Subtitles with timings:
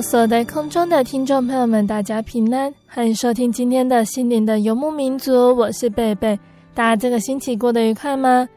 [0.00, 6.38] 所在空中的听众朋友们，大家平安，欢迎收听今天的心灵的游牧民族，我是贝贝。
[6.74, 8.48] 大家这个星期过得愉快吗？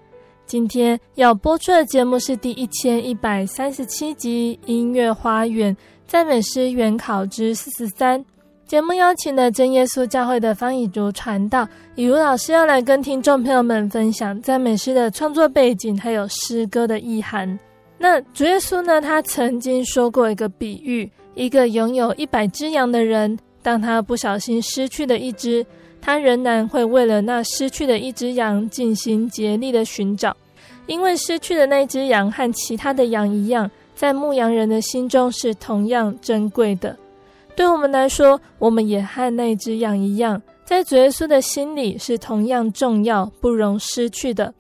[0.45, 5.75] 今天要播出的节目是第一千一百三十七集《音乐花园
[6.06, 8.20] 赞美诗原考之四十三》。
[8.67, 17.58] 节目邀请了真耶稣教会的方以竹传道，以如老师要来跟听众朋友们分享赞美诗的创作背景，还有诗歌的意涵。
[17.98, 19.00] 那主耶稣呢？
[19.00, 25.66] 他曾经说过一个比喻：一个拥有一百只羊的人，当他不小心失去了一只，
[26.02, 30.36] 他仍然会为了那失去的一只羊进行竭力的寻找，
[30.88, 36.98] 因为失去的那只羊和其他的羊一样，在牧羊人的心中是同样珍贵的。
[37.55, 44.54] 对我们来说，我们也和那只羊一样，在主耶稣的心里是同样重要、不容失去的。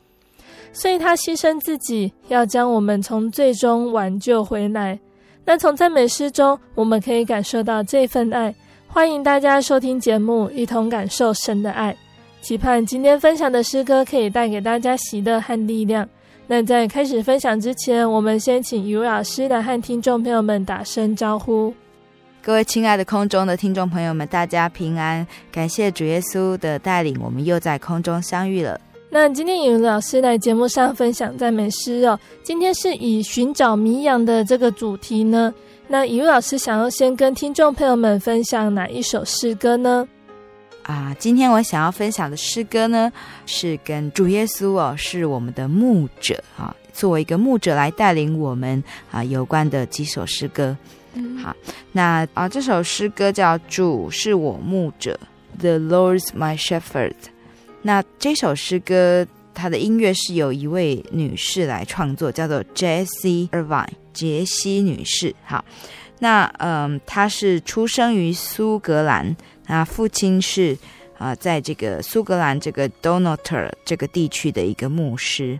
[0.73, 4.99] 所以他牺牲自己，要将我们从最终挽救回来。
[5.43, 8.53] 那从赞美诗中，我们可以感受到这份爱。
[8.87, 11.95] 欢迎大家收听节目，一同感受神的爱。
[12.41, 16.07] 期盼今天分享的诗歌可以带给大家喜乐和力量。
[16.47, 21.73] 那在开始分享之前，我们先请于老师来和听众朋友们打声招呼。
[22.43, 25.25] 各位亲爱的空中的听众朋友们，大家平安！
[25.51, 28.79] 感谢主耶稣的带领，我们又在空中相遇了。
[29.13, 35.53] 那今天以如老师来节目上分享赞美诗哦，今天是以寻找迷羊的这个主题呢。
[35.89, 40.07] 那以如老师想要先跟听众朋友们分享哪一首诗歌呢？
[40.83, 43.11] 啊，今天我想要分享的诗歌呢，
[43.45, 50.75] 是跟主耶稣哦，是我们的牧者啊，作为一个牧者来带领我们啊有关的几首诗歌。
[51.15, 51.53] 嗯，好，
[51.91, 55.19] 那啊这首诗歌叫《主是我牧者》
[55.59, 57.13] ，The Lord's My Shepherd。
[57.83, 65.35] 那这首诗歌，它的音乐是由一位女士来创作，叫做 Jessie Irvine，杰西女士。
[65.43, 65.65] 好，
[66.19, 69.35] 那嗯，她是出生于苏格兰，
[69.67, 70.77] 那父亲是
[71.17, 75.59] 啊、在这个苏格兰这个 Donator 这个地区的一个牧师。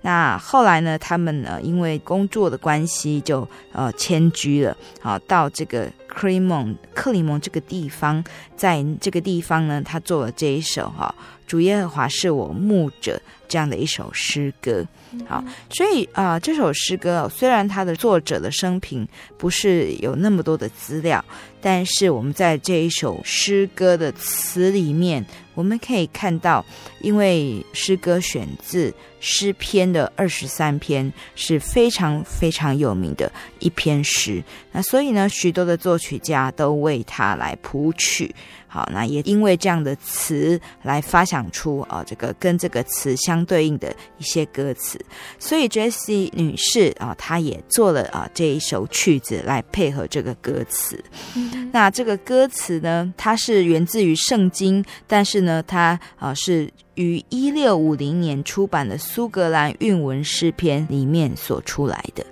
[0.00, 8.22] 那后来呢，他们呢，因为工作的关系就，呃迁居了，好到这个克里蒙克里蒙这个地方，
[8.56, 11.12] 在这个地方呢，他做了这一首哈。
[11.52, 14.82] 主耶和华是我牧者，这样的一首诗歌，
[15.28, 21.22] 好，所以啊、呃，这首诗歌虽然它的作者的生平不是有那么多的资料，
[21.60, 25.22] 但是我们在这一首诗歌的词里面，
[25.54, 26.64] 我们可以看到，
[27.02, 28.90] 因为诗歌选自
[29.22, 33.30] 诗篇的二十三篇，是非常非常有名的
[33.60, 34.42] 一篇诗，
[34.72, 38.34] 那所以呢，许多的作曲家都为它来谱曲。
[38.66, 44.98] 好，那也因为这样的词来发想出啊，这个跟这个词相对应的一些歌词，
[45.38, 51.04] 所以 Jessie 女士啊，她也做了啊这一首曲子来配合这个歌词。
[51.36, 62.24] 嗯、那这个歌词呢，它是源自于圣经，但是呢，它啊是于一六五零年出版的苏格兰韵文诗篇里面所出来的。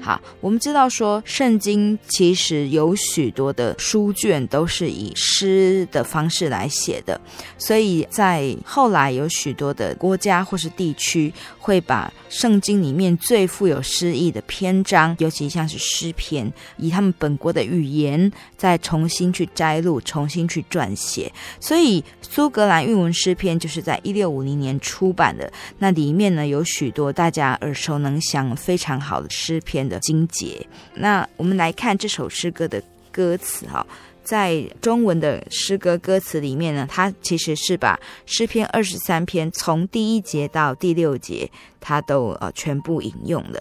[0.00, 7.18] 好，我们知道说，圣经其实有许多的书卷都是以诗的方式来写的，
[7.56, 11.32] 所以在后来有许多的国家或是地区
[11.64, 21.32] 会把圣经里面最富有诗意的篇章，尤其像是诗篇，以他们本国的语言再重新去摘录、重新去撰写。
[21.58, 30.66] 所以苏格兰韵文诗篇就是在一六五零年出版的，那里面呢有许多大家耳熟能详、非常好的诗篇的精节。
[30.92, 33.86] 那我们来看这首诗歌的歌词哈。
[34.24, 41.48] 在中文的诗歌歌词里面呢，它其实是把诗篇二十三篇从第一节到第六节，
[41.80, 43.60] 它都呃全部引用了。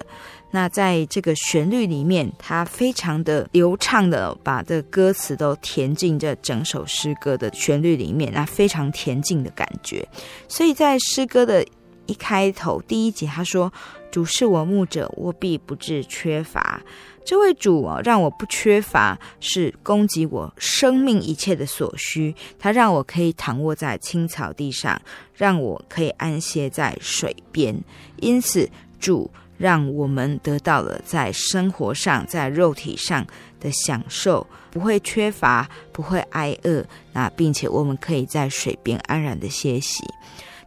[0.50, 10.08] 那在这个旋律里面，它非常的流畅的把这歌词都填进这整首诗歌的旋律里面，那非常恬静的感觉。
[10.48, 11.66] 所以在诗歌的
[12.06, 13.74] 一开头第一节，他说
[14.12, 16.80] ：“主是我牧者，我必不致缺乏。”
[17.26, 22.36] 这位主啊，让我不缺乏，是供给我生命一切的所需。
[22.60, 25.02] 他让我可以躺卧在青草地上，
[25.34, 27.82] 让我可以安歇在水边。
[28.18, 33.26] 因此，主让我们得到了在生活上、在肉体上
[33.60, 36.86] 的享受，不会缺乏，不会挨饿。
[37.14, 40.04] 那并且我们可以在水边安然的歇息。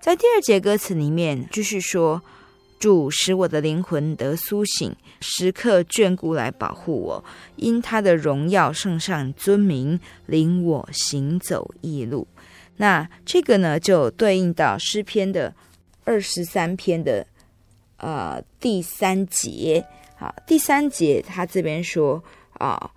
[0.00, 2.22] 在第二节歌词里面继续说。
[2.78, 7.24] 主使我的灵魂得苏醒，时刻眷顾来保护我，
[7.56, 12.26] 因他的荣耀圣上尊名，领我行走义路。
[12.76, 15.54] 那这个呢，就对应到诗篇的
[16.04, 17.26] 二十三篇的
[17.96, 19.84] 呃第三节。
[20.16, 22.22] 好，第三节他这边说
[22.54, 22.90] 啊，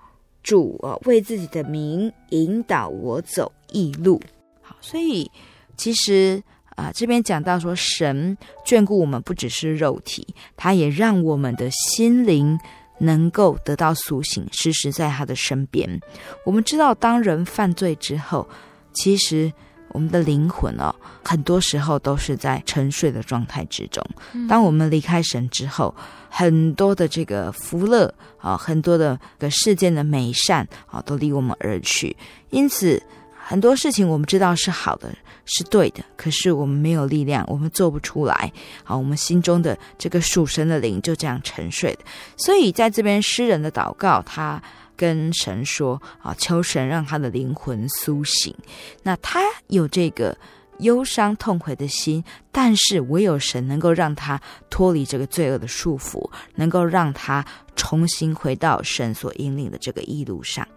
[0.44, 4.22] 主啊为自己的名引导我走义路。
[4.62, 5.30] 好，所以
[5.76, 6.44] 其实。
[6.80, 12.58] 啊，这边讲到说，神眷顾我们不只是肉体，他也让我们的心灵
[13.00, 16.00] 能够得到苏醒，时时在他的身边。
[16.46, 18.48] 我们知道，当人犯罪之后，
[18.94, 19.52] 其实
[19.90, 24.02] 我们的灵魂哦，很多时候都是在沉睡的状态之中。
[24.48, 25.94] 当我们离开神之后，
[26.30, 32.16] 很多的这个福乐啊，很多的个世间的美善啊，都离我们而去。
[32.52, 33.02] 因此，
[33.50, 35.12] 很多事情我们知道是好的。
[35.52, 38.54] 是对的，可是我们没有力量，我们做不出来。
[38.84, 42.02] 好，我们心中的这个属神的灵就这样沉睡的。
[42.38, 44.62] 所以在这边诗人的祷告，他
[44.96, 48.54] 跟神说：“啊，求神让他的灵魂苏醒。”
[49.02, 50.38] 那他有这个
[50.82, 57.44] 忧伤痛悔的心，但是唯有神能够让他脱离这个罪恶的束缚，能够让他
[57.76, 60.68] 重新回到神所引领的这个一路上。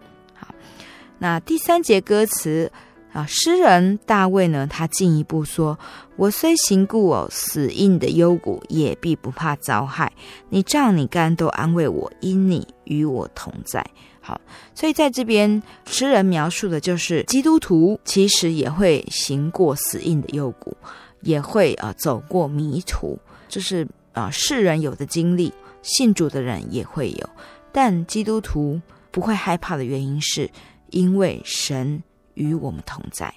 [1.23, 2.69] 那第三节歌词。
[3.13, 5.77] 啊，诗人大卫呢，他进一步说
[6.17, 10.11] ：“我虽行过哦死荫的幽谷，也必不怕遭害。
[10.49, 13.85] 你杖你竿都安慰我，因你与我同在。”
[14.19, 14.41] 好，
[14.73, 20.75] 所以在这边，诗人描述的就是基督徒其实也会行过死荫的幽谷，
[21.21, 25.53] 也会啊走过迷途，这是啊世人有的经历，
[25.83, 27.29] 信主的人也会有。
[27.71, 28.81] 但基督徒
[29.11, 30.49] 不会害怕的原因，是
[30.93, 32.01] 因为神。
[32.35, 33.31] 与我们同在，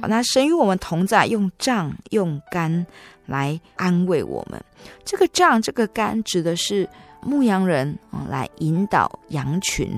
[0.00, 2.84] 好，那神与我们同在，用杖用竿
[3.26, 4.60] 来安慰我们。
[5.04, 6.88] 这个杖这个竿指的是
[7.22, 9.88] 牧羊人啊，来引导羊群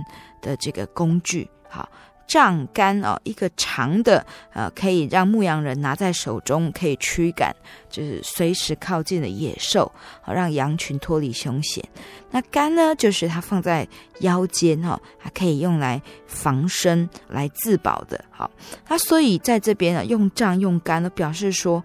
[0.43, 1.89] 的这个工具，好。
[2.33, 4.25] 杖竿哦，一个长的，
[4.55, 7.55] 呃，可以让牧羊人拿在手中，可以驱赶，
[7.91, 9.93] 就是随时靠近的野兽，
[10.23, 11.87] 好让羊群脱离凶险。
[12.31, 13.87] 那竿呢，就是它放在
[14.21, 18.25] 腰间哈，还可以用来防身、来自保的。
[18.31, 18.51] 好，
[18.89, 21.85] 那所以在这边呢，用杖用竿呢，表示说，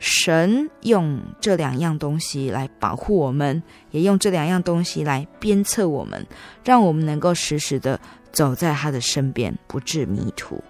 [0.00, 6.26] 神用这两样东西来保护我们，也用这两样东西来鞭策我们，
[6.64, 8.00] 让我们能够时时的。
[8.34, 10.62] 走在他的身边，不致迷途。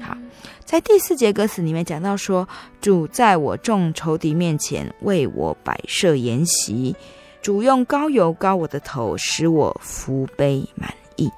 [0.00, 0.16] 好，
[0.64, 2.48] 在第四节歌词里面讲到说，
[2.80, 6.94] 主在我众仇敌面前为我摆设筵席，
[7.42, 11.28] 主用膏油膏我的头，使我福杯满溢。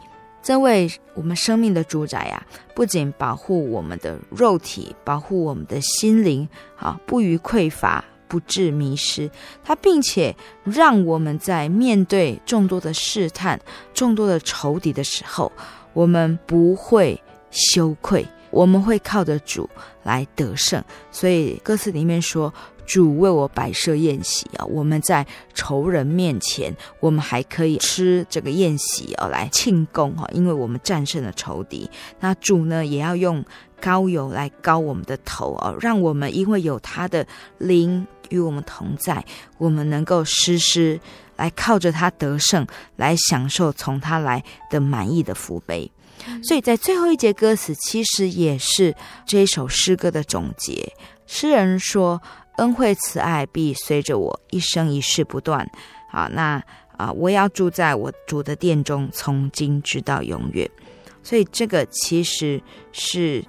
[0.42, 6.46] 这位我们生命的主宰呀、啊，不仅保护我们的肉体，保护我们的心灵，
[6.76, 8.04] 啊，不虞匮乏。
[8.30, 9.28] 不致迷失，
[9.64, 13.60] 他并且让我们在面对众多的试探、
[13.92, 15.50] 众多的仇敌的时候，
[15.92, 17.20] 我们不会
[17.50, 19.68] 羞愧，我们会靠着主
[20.04, 20.82] 来得胜。
[21.10, 22.54] 所以歌词里面说
[22.86, 31.90] ：“主为我摆设宴席啊，我们在仇人面前，我们还可以吃这个宴席啊，来庆功哈，因为我们战胜了仇敌。
[32.20, 33.44] 那主呢，也要用
[33.80, 37.26] 膏油来膏我们的头啊，让我们因为有他的
[37.58, 39.24] 灵。”与我们同在，
[39.58, 40.98] 我们能够时时
[41.36, 45.90] 来靠着他得胜，来享受从他来的满意的福杯。
[46.42, 48.94] 所以在最后一节歌词，其实也是
[49.24, 50.92] 这一首诗歌的总结。
[51.26, 52.20] 诗人说
[52.58, 55.66] ：“恩惠慈爱必随着我一生一世不断。
[56.10, 56.62] 好，那
[56.98, 60.68] 啊，我要住在我主的殿中，从今直到永远。
[61.22, 62.60] 所以这个其实
[62.92, 63.42] 是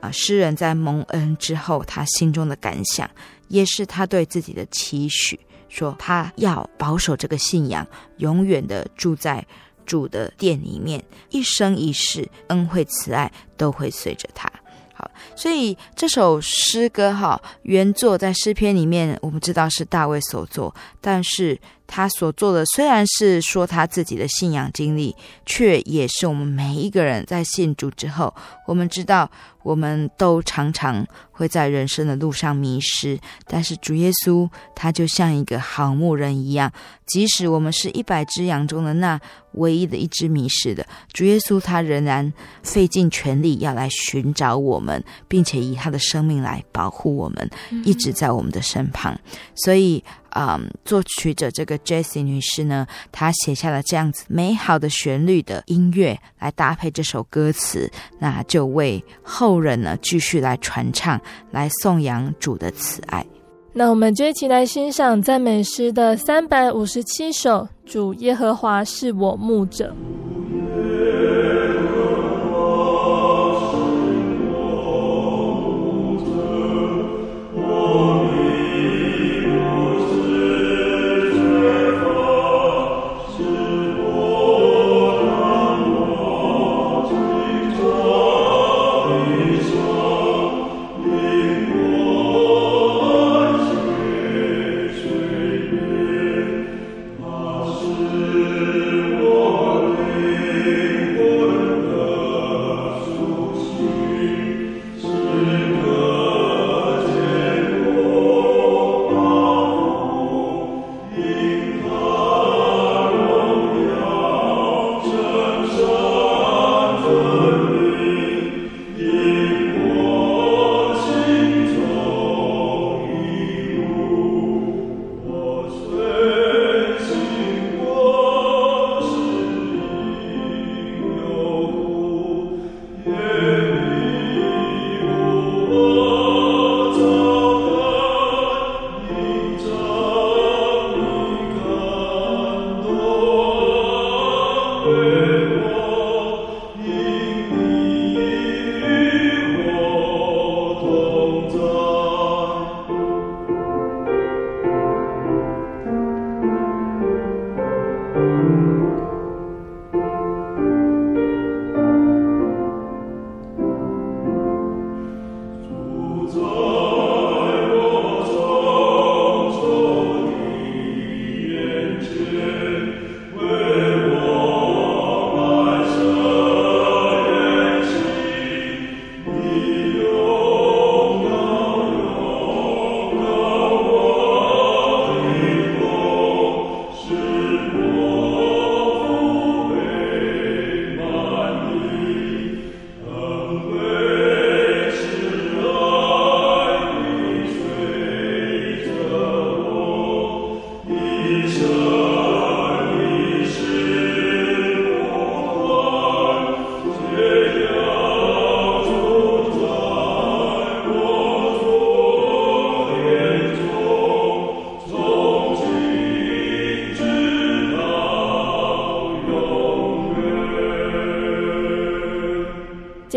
[0.00, 3.10] 啊，诗人在蒙恩之后，他心中的感想，
[3.48, 7.86] 也是他对自己的期许，说他要保守这个信仰，
[8.18, 9.44] 永远的住在
[9.86, 14.50] 主的殿里面，一生一世恩惠慈爱都会随着他。
[14.94, 25.14] 好，所以这首诗歌哈，原作在诗篇里面，我们知道是大卫所作，但是他所做的虽然是说他自己的信仰经历，
[25.46, 28.34] 却也是我们每一个人在信主之后，
[28.66, 29.30] 我们知道
[29.62, 36.72] 我们都常常会在人生的路上迷失，但是主耶稣他就像一个好牧人一样，
[37.06, 39.20] 即使我们是一百只羊中的那
[39.52, 47.48] 唯一的一只迷失的，主耶稣他仍然费尽全力要来寻找我们，并且以他的生命来保护我们，
[47.84, 49.18] 一直在我们的身旁。
[49.54, 50.02] 所以，
[50.34, 63.24] 嗯，作曲者这个 Jessie 女士呢，她写下了这样子美好的旋律的音乐来搭配这首歌词，那就为后人呢继续来传唱，来颂扬主的慈爱。
[63.72, 67.68] 那我们就一起来欣赏赞美诗的三百五十七首。
[67.84, 69.94] 主耶和华是我牧者。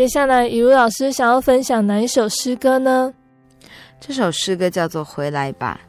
[0.08, 3.12] 下来，雨茹老师想要分享哪一首诗歌呢？
[4.00, 5.80] 这首诗歌叫做《回来吧》，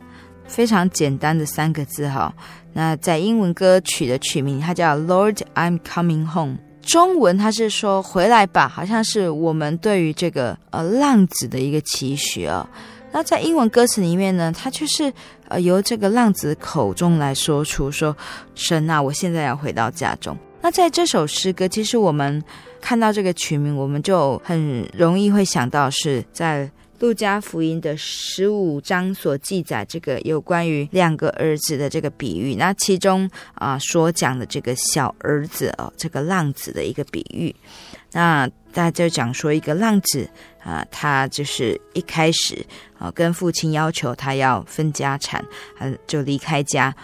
[0.46, 2.34] 非常简单的三个字哈。
[2.74, 6.56] 那在英文歌曲的曲名，它叫《Lord I'm Coming Home》。
[6.82, 12.68] 中文它是说“回来吧”，好像是我们对于这个呃浪子的一个期许哦。
[13.12, 15.12] 那在英文歌词里面呢，它却是
[15.48, 18.16] 呃由这个浪子口中来说出说
[18.56, 22.44] ：“神啊，我现在要回到家中。”那在这首诗歌，其实我们。
[22.82, 32.56] 看到这个曲名，我们就很容易会想到是在路加福音的十五章所记载这个有关于两个儿子的这个比喻。
[32.56, 37.54] 那其中啊所讲的这个小儿子哦，这个浪子的一个比喻。
[38.14, 40.26] 那大家就讲说一个浪子
[40.64, 42.66] 啊，他就是一开始
[42.98, 45.44] 啊跟父亲要求他要分家产，
[45.78, 46.96] 他就离开家。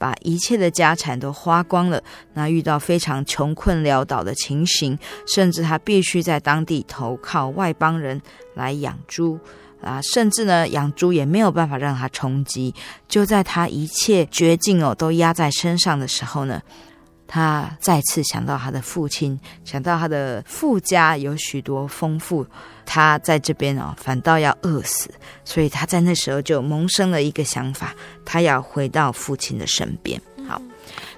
[0.00, 2.02] 把一切的家产都花光了，
[2.32, 8.18] 那遇到非常穷困潦倒的情形，甚至他必须在当地投靠外邦人
[8.54, 9.38] 来养猪
[9.82, 12.74] 啊，甚至呢，养猪也没有办法让他充饥。
[13.08, 16.62] 就在他一切绝境哦都压在身上的时候呢，
[17.32, 22.44] 他再次想到他的父亲，想到他的富家有许多丰富，
[22.84, 25.08] 他在这边哦反倒要饿死，
[25.44, 27.94] 所以他在那时候就萌生了一个想法，
[28.24, 30.20] 他要回到父亲的身边。
[30.48, 30.60] 好，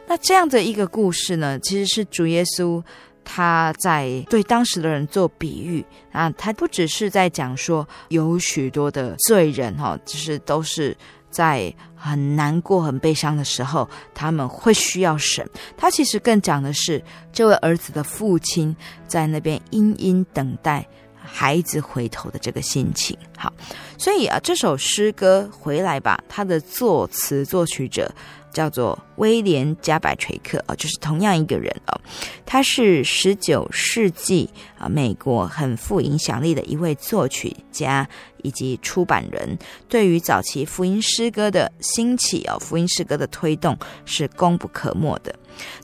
[0.07, 2.83] 那这样的一个故事呢，其实是主耶稣。
[3.25, 10.95] 他在对当时的人做比喻啊，他不只是在讲说有许多的罪人哈，就是都是
[11.31, 11.73] 在
[12.05, 15.49] 很难过、很悲伤的时候，他们会需要神。
[15.77, 17.01] 他其实更讲的是
[17.33, 18.75] 这位儿子的父亲
[19.07, 23.17] 在那边殷殷等待孩子回头的这个心情。
[23.39, 23.53] 好，
[23.97, 28.13] 所以啊，这首诗歌回来吧，他的作词作曲者。
[28.53, 32.01] 叫做威廉加百垂克啊，就是同样一个人哦，
[32.45, 38.09] 他是十九世纪啊美国很富影响力的一位作曲家
[38.43, 45.35] 以及出版人，对于早期福音诗歌的兴起哦，福音诗歌的推动是功不可没的。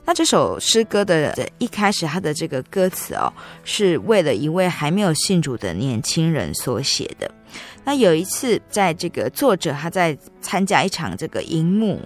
[0.03, 3.31] 那这首诗歌的一开始，他的这个歌词哦，
[3.63, 7.29] 是为了一位还没有信主的年轻人所写的。
[7.83, 11.99] 那有一次，在这个作者他在参加一场这个营牧。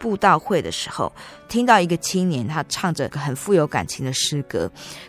[0.00, 1.12] 布道会的时候，
[1.46, 4.68] 听到一个青年，他唱着很富有感情的诗歌。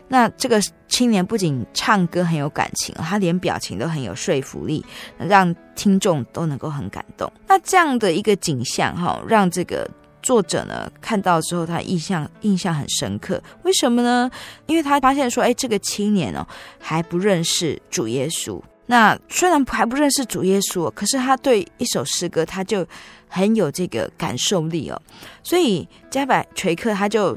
[0.09, 4.85] 那这个青年不仅唱歌很有感情，他连表情都很有说服力，
[5.17, 7.31] 让听众都能够很感动。
[7.47, 9.89] 那这样的一个景象，哈，让这个
[10.21, 13.41] 作者呢看到之后，他印象印象很深刻。
[13.63, 14.29] 为什么呢？
[14.67, 16.45] 因为他发现说，哎，这个青年哦
[16.77, 18.61] 还不认识主耶稣。
[18.91, 22.85] 那虽然还不认识主耶稣，可是他对一首诗歌，他就
[23.29, 25.01] 很有这个感受力哦。
[25.43, 27.27] 所以加百垂克他就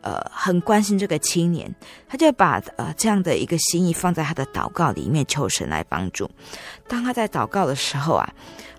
[0.00, 1.72] 呃很关心这个青年，
[2.08, 6.28] 他就把呃这样的一个心意放在他的祷告里面，求神来帮助。
[6.88, 8.28] 当他在祷告的时候啊，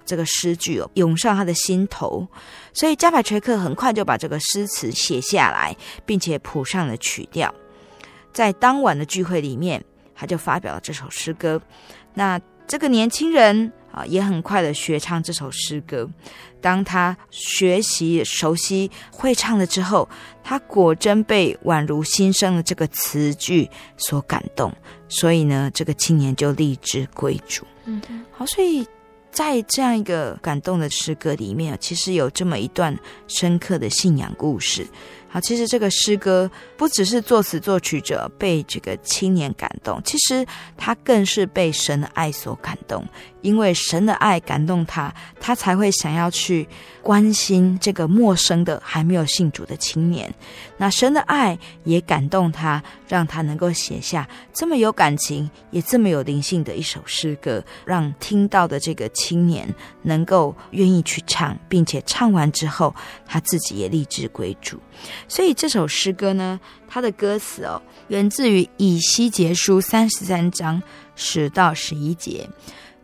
[0.05, 2.27] 这个诗句哦涌上他的心头，
[2.73, 5.73] 所以加百垂克很快就把这个诗词写下来，
[6.05, 7.55] 并且谱上了曲调。
[8.33, 9.81] 在当晚的聚会里面，
[10.13, 11.61] 他就发表了这首诗歌。
[12.15, 16.09] 那这个年轻人啊，也很快的学唱这首诗歌。
[16.59, 20.09] 当他学习熟悉会唱了之后，
[20.43, 24.73] 他果真被宛如新生的这个词句所感动。
[25.07, 27.63] 所以呢，这个青年就立志归主。
[27.85, 28.01] 嗯，
[28.31, 28.83] 好，所以
[29.29, 32.97] 在这样一个感动的诗歌里面，其实有这么一段
[33.27, 34.87] 深刻的信仰故事。
[35.35, 40.45] 好，其实这个诗歌不只是作词作曲者被这个青年感动，其实
[40.77, 43.05] 他更是被神的爱所感动。
[43.41, 46.67] 因为神的爱感动他，他才会想要去
[47.03, 50.33] 关心这个陌生的还没有信主的青年。
[50.77, 59.71] 那神的爱也感动他，让他能够写下这么有感情也这么有灵性的一首诗歌，让听到的这个青年
[60.01, 62.95] 能够愿意去唱，并且唱完之后，
[63.27, 64.79] 他自己也立志归主。
[65.27, 70.81] 所以这首诗歌呢，它的歌词哦，源自于以西结书三十三章
[71.15, 72.47] 十到十一节。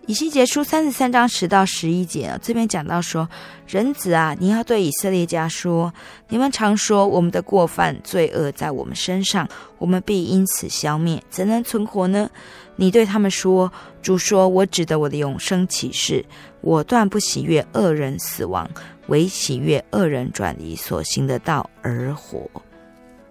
[0.07, 3.29] 以西结书三十三章十到十一节啊，这边讲到说
[3.67, 5.93] ：“人子啊，你要对以色列家说，
[6.27, 12.29] 你们常说我们的过犯罪恶在我们身上，我们必因此消灭，怎能存活呢？
[12.77, 16.25] 你对他们说：主说，我指着我的永生起誓，
[16.62, 18.67] 我断不喜悦恶人死亡，
[19.12, 22.50] 为喜悦恶人转离所行的道而活。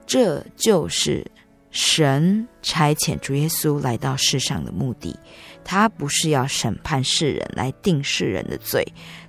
[0.07, 1.27] 这就是
[1.71, 5.19] 神差遣主耶稣来到世上的目的。”
[5.65, 8.85] 他不是要审判世人来定世人的罪，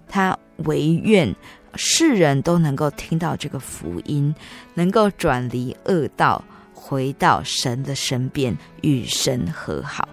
[0.07, 0.35] 他
[0.65, 1.35] 唯愿
[1.75, 4.33] 世人都能够听到这个福音，
[4.73, 10.07] 能够转离恶道，回到神的身边，与神和好。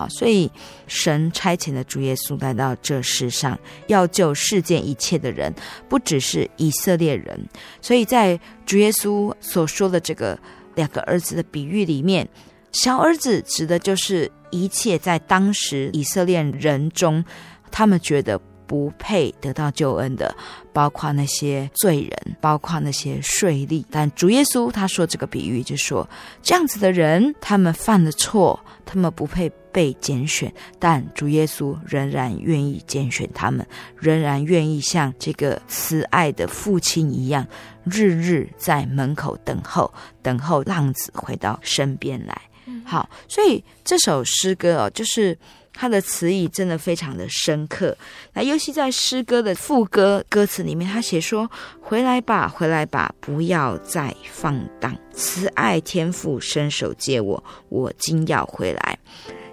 [0.00, 0.50] 好，所以
[0.86, 5.54] 神差遣的主耶稣来到这世上，要救世间一切的人，
[5.88, 7.38] 不只是以色列人。
[7.82, 10.38] 所以在主耶稣所说的这个
[10.74, 12.26] 两个儿子的比喻里面，
[12.72, 14.30] 小儿子指的就是。
[14.52, 17.24] 一切在当时以色列人中，
[17.70, 18.36] 他们觉得
[18.70, 20.32] 不配得到救恩的，
[20.72, 23.84] 包括那些罪人，包括那些税吏。
[23.90, 26.08] 但主耶稣他说这个比喻，就说
[26.40, 37.44] 这样子的人，他们犯了错，他们不配被拣选，但主耶稣仍然愿意拣选他们，仍然愿意像这个慈爱的父亲一样，
[37.82, 42.40] 日日在门口等候，等候浪子回到身边来。
[42.84, 45.36] 好，所以这首诗歌哦，就是
[45.72, 47.96] 他的词意真的非常的深刻。
[48.32, 58.98] 那尤其在诗歌的副歌歌词里面，他写说：“回来吧，回来吧，不要再放荡，慈爱天父伸手接我，我今要回来。”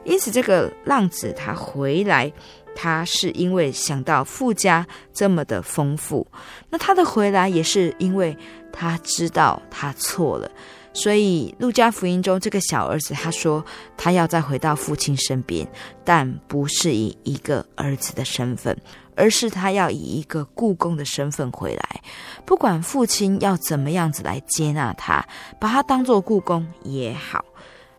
[0.03, 2.31] 因此，这个浪子他回来，
[2.73, 6.25] 他是因为想到富家这么的丰富，
[6.69, 8.37] 那他的回来也是因为
[8.71, 10.49] 他知道他错了。
[10.93, 13.63] 所以，路加福音中这个小儿子他说，
[13.95, 15.67] 他要再回到父亲身边，
[16.03, 18.75] 但不是以一个儿子的身份，
[19.15, 22.01] 而是他要以一个雇工的身份回来。
[22.45, 25.23] 不管父亲要怎么样子来接纳他，
[25.59, 27.45] 把他当做雇工也好，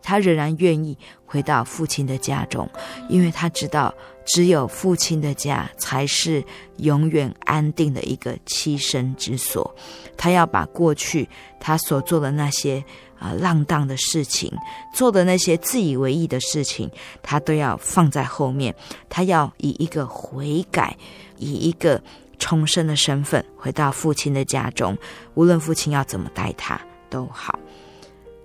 [0.01, 2.69] 他仍然愿意回到父亲的家中，
[3.07, 3.93] 因为他知道。
[4.29, 6.43] 只有父亲的家才是
[6.77, 9.75] 永远安定的一个栖身之所。
[10.15, 11.27] 他要把过去
[11.59, 12.83] 他所做的那些
[13.17, 14.49] 啊、浪荡的事情，
[14.93, 16.89] 做的那些自以为意的事情，
[17.21, 18.73] 他都要放在后面。
[19.09, 20.95] 他要以一个悔改，
[21.37, 22.01] 以一个
[22.37, 24.97] 重生的身份回到父亲的家中，
[25.33, 27.59] 无论父亲要怎么待他都好。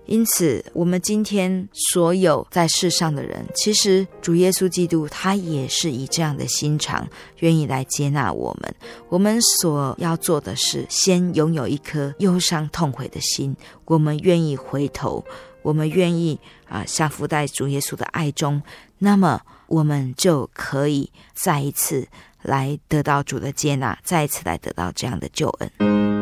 [0.06, 8.74] 因此，我们今天所有在世上的人，其实主耶稣基督他也是以这样的心肠，愿意来接纳我们。
[9.08, 15.24] 我们所要做的是，先拥有一颗忧伤痛悔的心，我们愿意回头，
[15.62, 16.38] 我们愿意
[16.68, 18.62] 啊，降服在主耶稣的爱中，
[18.98, 22.06] 那么我们就可以再一次
[22.42, 26.13] 来得到主的接纳，再一次来得到这样的救恩。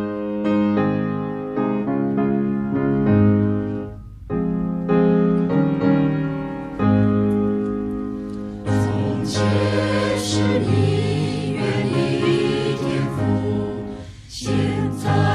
[9.25, 13.21] 是你愿意天赋，
[14.29, 14.53] 现
[14.99, 15.32] 在。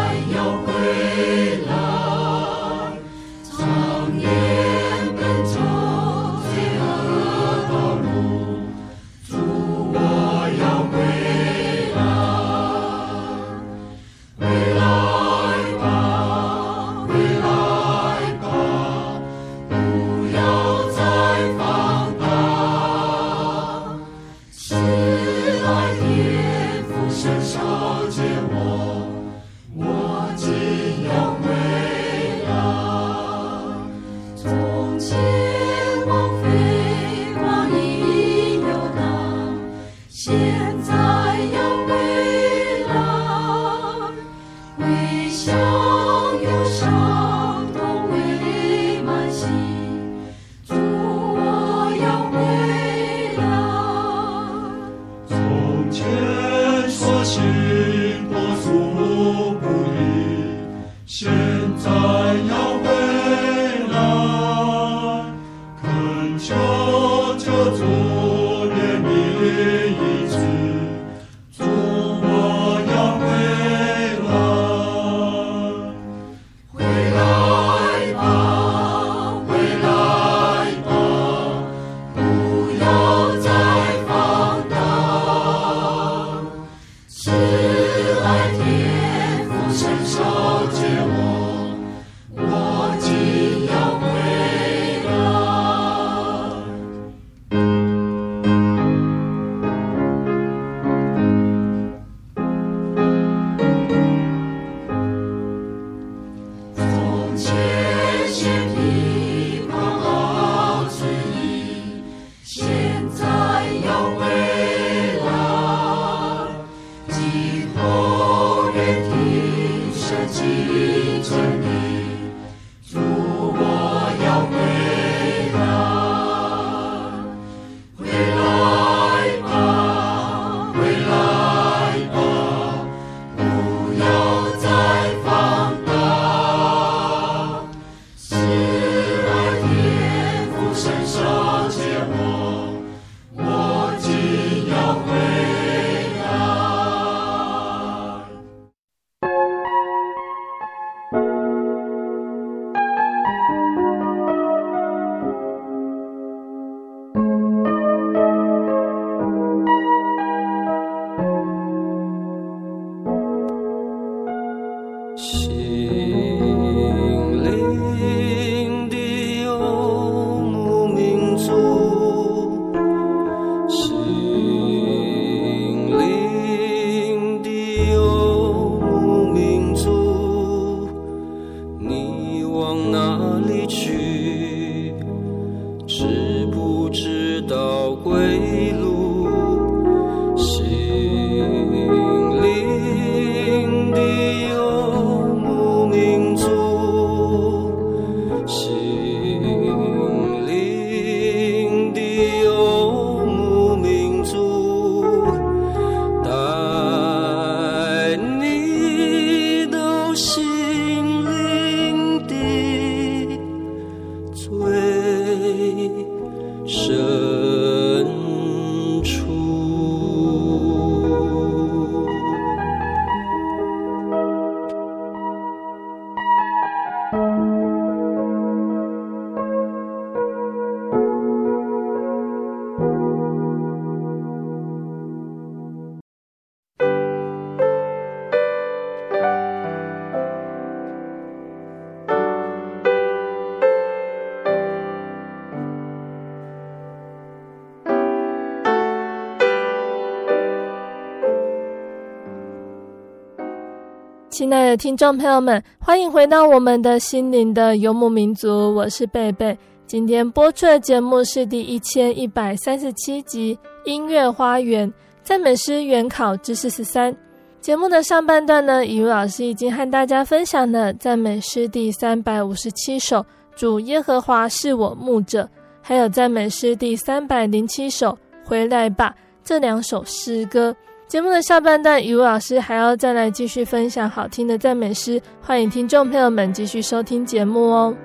[254.38, 259.58] 亲爱的听众朋友们，欢迎回到我们的心灵的游牧民族，我是贝贝。
[259.88, 263.58] 今天播出的节目是第一千一百三十七集
[263.90, 267.12] 《音乐花园赞美诗原考之四十三》。
[267.60, 273.18] 节目的上半段呢，以如老师已经和大家分享了赞美诗第三百五十七首
[273.56, 275.42] 《主耶和华是我牧者》，
[275.82, 278.12] 还有赞美诗第三百零七首
[278.48, 280.76] 《回来吧》这两首诗歌。
[281.08, 287.96] 节目的下半段，雨露老师还要再来继续分享好听的赞美诗，欢迎听众朋友们继续收听节目哦。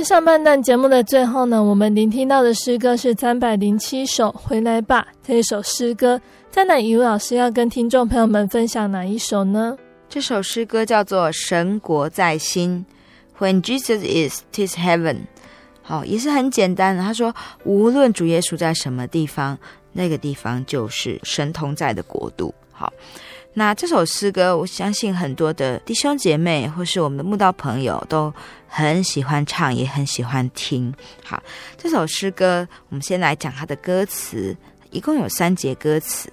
[0.00, 6.18] 在上半段节目的最后呢，我们聆听到的诗歌是三百零七首《回来吧》这一首诗歌。
[6.50, 9.76] 在哪，以如老师要跟听众朋友们分享哪一首呢？
[10.08, 12.86] 这首诗歌叫做《神国在心》
[13.44, 15.18] ，When Jesus is, 'tis heaven。
[15.82, 17.02] 好，也是很简单的。
[17.02, 17.34] 他说，
[17.64, 19.58] 无论主耶稣在什么地方，
[19.92, 22.54] 那个地方就是神同在的国度。
[22.72, 22.90] 好。
[23.52, 28.32] 那这首诗歌，我相信很多的弟兄姐妹或是我们的慕道朋友都
[28.68, 30.94] 很喜欢唱，也很喜欢听。
[31.24, 31.42] 好，
[31.76, 34.56] 这首诗歌，我们先来讲它的歌词，
[34.90, 36.32] 一共有三节歌词。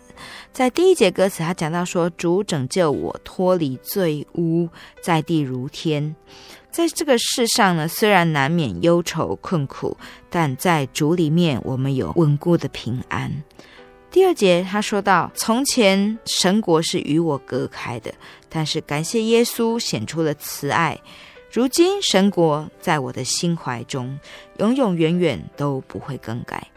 [0.53, 4.67] 在第一节歌词，他讲到说：“主拯救我，脱离罪污，
[5.01, 6.15] 在地如天。”
[6.71, 9.97] 在这个世上呢，虽然难免忧愁困苦，
[10.29, 13.31] 但在主里面，我们有稳固的平安。
[14.17, 18.11] 第二节，他说到：“从前神国是与我隔开的，
[18.49, 20.99] 但是感谢耶稣显出了慈爱。
[21.51, 24.19] 如今神国在我的心怀中，
[24.57, 26.67] 永永远远都不会更改。”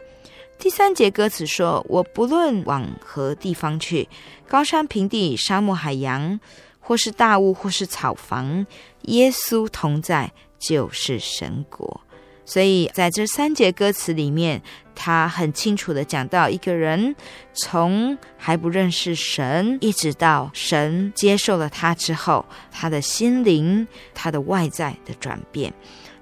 [0.59, 4.07] 第三节歌词说：“我不论往何地方去，
[4.47, 6.39] 高山平地、沙漠海洋，
[6.79, 8.67] 或是大屋，或是草房，
[9.05, 12.01] 耶稣同在，就是神国。”
[12.45, 14.61] 所以在这三节歌词里面，
[14.95, 17.15] 他很清楚地讲到一个人
[17.53, 25.73] 从还不认识神，一直到神接受了他之后，他的心灵、他的外在的转变。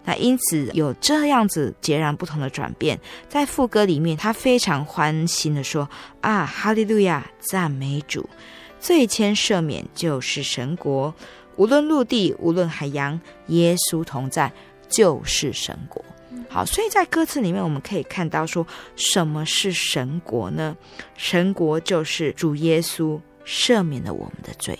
[0.05, 2.99] 那因此有这样子截然不同的转变。
[3.27, 5.87] 在副歌里面，他非常欢欣地说
[6.21, 8.27] ：“啊，哈利路亚，赞美主，
[8.79, 11.13] 罪愆赦免就是神国，
[11.57, 14.51] 无论陆地，无论海洋，耶稣同在，
[14.87, 16.03] 就是神国。”
[16.51, 20.75] 好，所以在歌词里面，我们可以看到说，什么是神国呢？
[21.15, 24.77] 神国就是主耶稣赦免了我们的罪。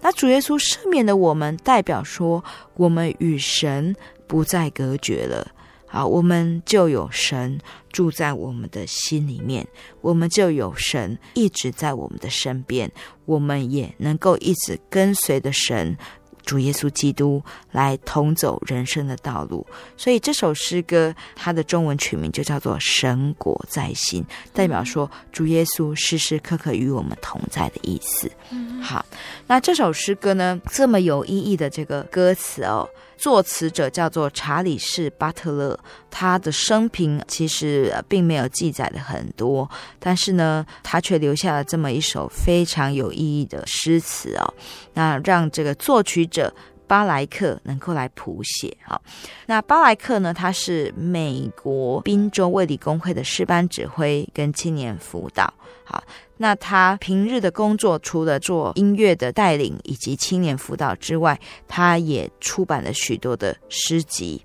[0.00, 2.42] 那主耶稣赦免了我们，代表说
[2.74, 3.94] 我们与神
[4.26, 5.46] 不再隔绝了。
[5.86, 7.60] 好，我们就有神
[7.92, 9.64] 住在我们的心里面，
[10.00, 12.90] 我们就有神一直在我们的身边，
[13.26, 15.96] 我们也能够一直跟随着神。
[16.44, 28.30] 主耶稣基督来同走人生的道路，所以这首诗歌它的中文取名就叫做“神果在心”，代表说主耶稣时时刻刻与我们同在的意思。
[28.82, 29.04] 好，
[29.46, 32.88] 那这首诗歌呢，这么有意义的这个歌词哦。
[33.24, 39.66] 作词者叫做查理士·巴特勒，他的生平其实并没有记载的很多，
[39.98, 44.52] 但是呢，他却留下了这么一首非常有意义的诗词哦，
[44.92, 46.54] 那让这个作曲者
[46.94, 49.00] 巴莱克能够来谱写啊。
[49.46, 55.52] 那巴莱克呢，他是美国宾州卫理公会的师班指挥跟青年辅导，
[55.82, 56.00] 好。
[56.36, 64.40] 那他平日的工作，除了做音乐的带领以及青年辅导之外，他也出版了许多的诗集。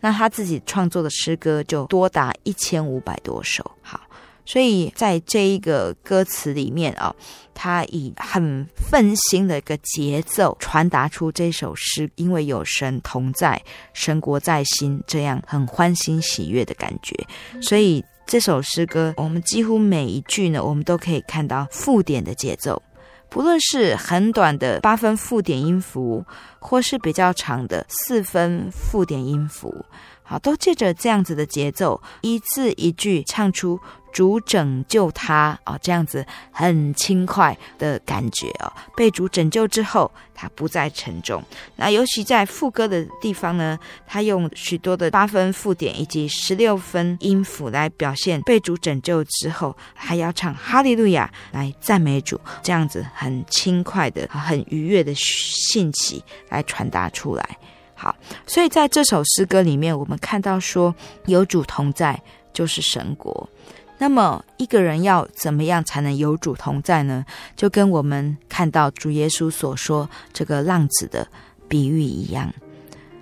[0.00, 3.64] 那他自己创作的诗歌就多达一千五百多首。
[3.82, 4.00] 好，
[4.44, 7.14] 所以在这一个歌词里面啊、
[7.54, 17.14] 他以很奋心的一个节奏传达出这首诗，因为有神同在，神国在心，这样很欢欣喜悦的感觉，
[17.60, 18.04] 所以。
[18.26, 22.82] 这首诗歌，我们几乎每一句呢，我们都可以看到附点的节奏，
[23.28, 26.24] 不论是很短的八分附点音符，
[26.58, 29.84] 或是比较长的四分附点音符，
[30.24, 33.78] 好，都借着这样子的节奏，一字一句唱出。
[34.14, 38.72] 主拯救他哦，这样子很轻快的感觉哦。
[38.96, 41.42] 被主拯救之后，他不再沉重。
[41.74, 57.58] 那尤其在副歌的地方呢，他用许多的八分附点以及十六分音符来表现被主拯救之后，还要唱哈利路亚来赞美主，这样子很轻快的、很愉悦的兴起来传达出来。
[57.94, 58.14] 好，
[58.46, 60.94] 所以在这首诗歌里面，我们看到说
[61.26, 62.20] 有主同在
[62.52, 63.48] 就是神国。
[63.96, 67.24] 那么一个人要怎么样才能有主同在呢？
[67.56, 71.26] 就跟我们看到主耶稣所说这个浪子的
[71.68, 72.52] 比喻一样，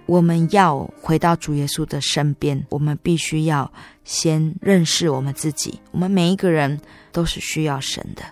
[0.07, 3.71] 我们要回到主耶稣的身边，我们必须要
[4.05, 5.79] 先认识我们自己。
[5.91, 6.81] 我们每一个人
[7.13, 8.23] 都是需要神的，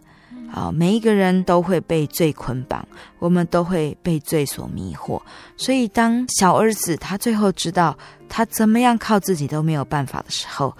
[0.52, 2.86] 啊，每一个人都会被罪捆绑，
[3.18, 5.20] 我们都会被罪所迷惑。
[5.56, 7.96] 所以，当小儿子他最后知道
[8.28, 10.76] 他怎么样靠自己都没有办法的时候，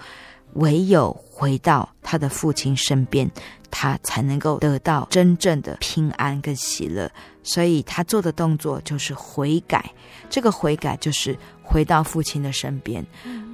[0.53, 3.29] 唯有回到他的父亲身边，
[3.69, 7.09] 他才能够得到真正的平安跟喜乐。
[7.43, 9.91] 所以他做的动作就是悔改，
[10.29, 13.05] 这个悔改就是回到父亲的身边，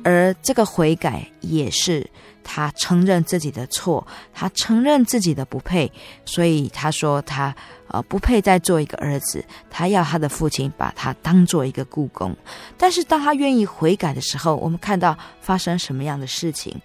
[0.03, 2.05] 而这个悔改也是
[2.43, 5.91] 他承认自己的错，他承认自己的不配，
[6.25, 7.55] 所以他说他
[7.87, 12.35] 呃不配再做一个儿子，他要他的父亲把他当做一个故宫。
[12.77, 16.75] 但是当他愿意悔改的时候，我们看到发生什么样的事情？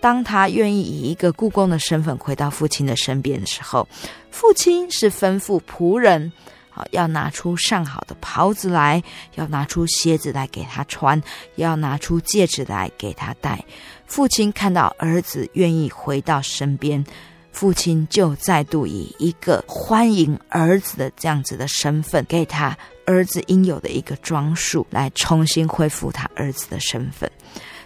[0.00, 3.86] 当他愿意以一个故工的身份回到父亲的身边的时候，
[4.30, 6.32] 父亲是吩咐仆人，
[6.70, 9.02] 好要拿出上好的袍子来，
[9.34, 11.20] 要拿出鞋子来给他穿，
[11.56, 13.64] 要拿出戒指来给他戴。
[14.06, 17.04] 父亲看到儿子愿意回到身边，
[17.50, 27.30] 父亲就再度以一个欢迎儿子的这样子的身份，给他儿子应有的一个装束，来重新恢复他儿子的身份。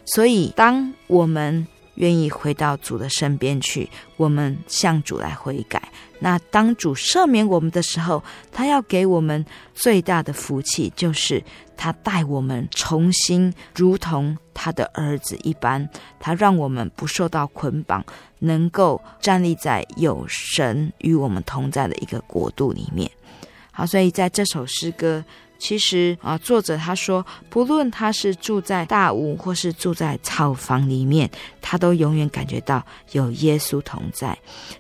[0.05, 5.83] 所以，当我们愿意回到主的身边去，我们向主来悔改。
[6.19, 11.43] 那当主赦免我们的时候，他要给我们最大的福气，就是
[11.77, 15.89] 他带我们重新如同他的儿子一般，
[16.21, 18.05] 他让我们不受到捆绑，
[18.39, 23.11] 能够站立在有神与我们同在的一个国度里面。
[23.73, 25.25] 好，所以在这首诗歌。
[25.63, 34.37] 其实啊，作者他说，不论他是住在大屋或是住在草房里面，他都永远感觉到有耶稣同在。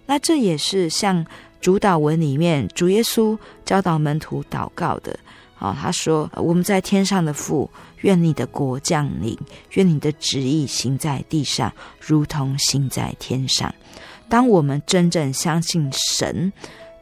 [0.06, 1.24] 那这也是像
[1.60, 5.16] 主祷文里面主耶稣教导门徒祷告的
[5.56, 5.78] 啊。
[5.80, 9.38] 他说：“我们在天上的父，愿你的国降临，
[9.74, 13.72] 愿你的旨意行在地上，如同行在天上。”
[14.28, 16.52] 当我们真正相信神。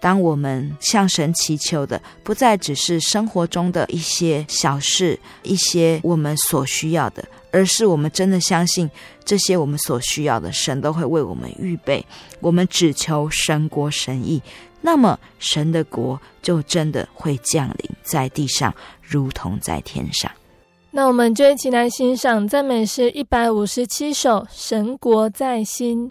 [0.00, 8.90] 当我们向神祈求的不再只是生活中的一些小事，一些我们所需要的，而是我们真的相信
[9.24, 12.04] 这些我们所需要的，神都会为我们预备。
[12.40, 14.42] 我们只求神国神意，
[14.80, 20.30] 那么神的国就真的会降临在地上，如同在天上。
[20.92, 26.08] 那我们就一起来欣赏赞美诗一百五十七首《神国在心》。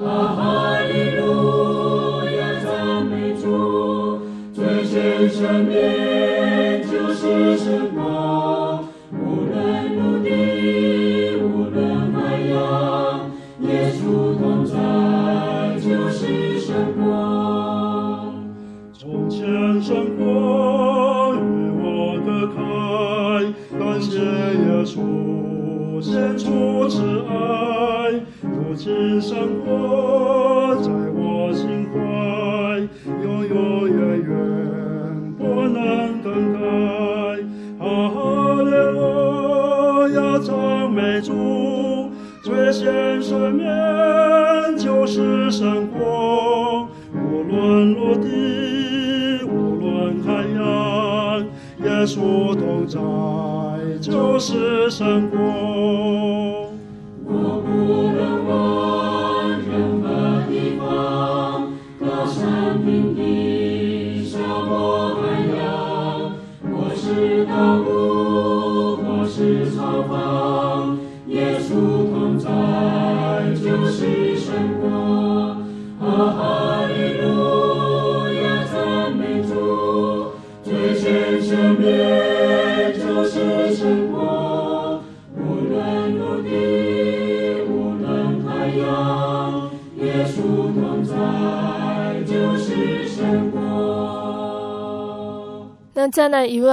[0.00, 0.27] 那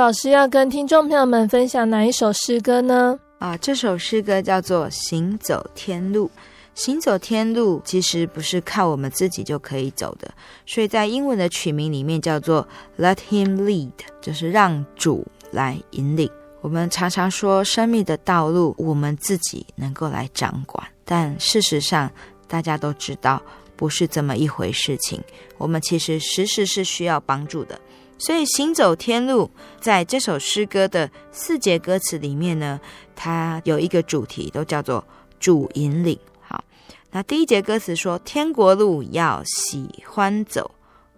[0.06, 3.18] 老师要跟听众朋友们分享哪一首诗歌呢？
[3.40, 6.28] 啊，这首诗歌叫做《行走天路》。
[6.76, 10.32] 行走天路其实不是靠我们自己就可以走的，
[10.68, 12.68] 所以在英文的取名里面叫做
[13.00, 16.30] Let Him Lead，就是让主来引领。
[16.62, 22.12] 我们常常说生命的道路我们自己能够来掌管，但事实上
[22.48, 23.42] 大家都知道
[23.76, 25.20] 不是这么一回事情。
[25.58, 27.80] 我们其实时时是需要帮助的。
[28.18, 32.80] 所以行走天路在这首诗歌的四节歌词里面呢，
[33.16, 35.04] 它有一个主题，都叫做
[35.40, 36.18] 主引领。
[36.40, 36.64] 好，
[37.12, 40.72] 那第一节歌词说天国路要喜欢走，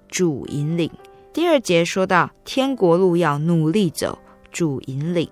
[0.09, 0.89] 主引领；
[1.31, 4.17] 第二节说到天国路要努力走，
[4.51, 5.27] 主引领；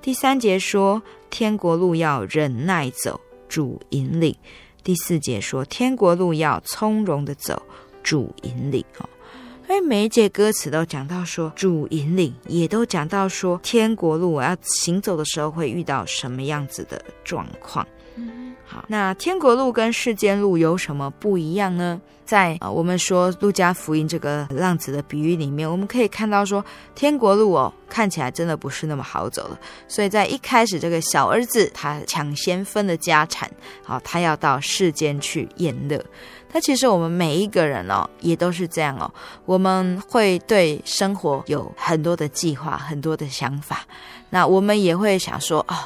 [0.00, 4.32] 第三节说天国路要忍耐走，主引领；
[4.84, 7.60] 第四节说天国路要从容的走，
[8.04, 8.84] 主引领。
[8.94, 9.17] 因
[9.74, 17.86] 为每一节歌词都讲到说主引领，也都讲到说天国路我要行走的时候会遇到什么样子的状况。
[18.64, 22.00] 好，那天国路跟世间路有什么不一样呢？
[22.26, 26.62] 在啊，我们说路加福音这个浪子的比喻里面，我们可以看到说
[26.94, 29.58] 天国路哦，看起来真的不是那么好走了。
[29.86, 33.50] 所以在一开始，这个小儿子他抢先分了家产，
[33.82, 36.04] 好，他要到世间去宴乐。
[36.52, 39.10] 那其实我们每一个人哦，也都是这样哦。
[39.44, 43.86] 我们会对生活有很多的计划，很多的想法。
[44.30, 45.76] 那我们也会想说，哦，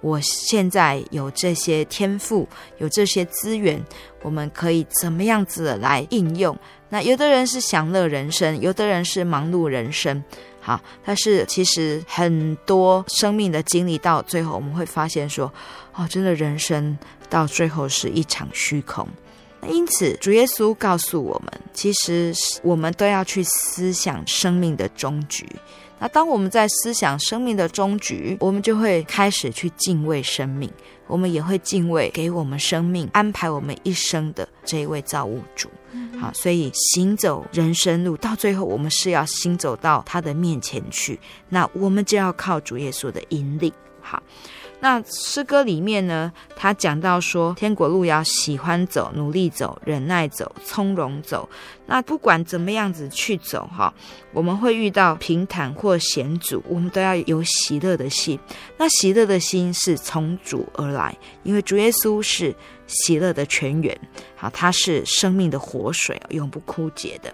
[0.00, 2.48] 我现在有这些天赋，
[2.78, 3.84] 有这些资源，
[4.22, 6.56] 我们可以怎么样子来应用？
[6.88, 10.22] 那有的人是享乐人生，有的人是忙碌人生。
[10.60, 15.52] 好，但是其实很多生命的经历到最后，我们会发现说，
[15.94, 16.96] 哦，真的人生
[17.28, 19.08] 到最后是一场虚空。
[19.68, 22.34] 因此，主耶稣告诉我们，其实
[22.64, 25.46] 我们都要去思想生命的终局。
[26.00, 30.68] 那当我们在思想生命的终局，我们就会开始去敬畏生命，
[31.06, 35.70] 我们也会敬畏给我们生命安排我们一生的这一位造物主。
[36.20, 41.20] 好，所以行走人生路，到最后我们是要行走到他的面前去。
[41.48, 43.72] 那我们就要靠主耶稣的引领。
[44.00, 44.20] 好。
[44.82, 51.48] 那诗歌里面呢，他讲到说，天国路要喜欢走、努力走、忍耐走、从容走。
[51.86, 53.94] 那不管怎么样子去走哈，
[54.32, 58.36] 我们会遇到平坦或险阻，我们都要有喜乐的心。
[58.76, 62.52] 那喜乐的心是从主而来，因为主耶稣是
[62.88, 63.96] 喜乐的泉源，
[64.34, 67.32] 好，他是生命的活水，永不枯竭的。